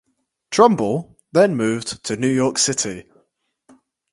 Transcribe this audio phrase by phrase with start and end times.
[0.49, 3.07] Trumbull then moved to New York City.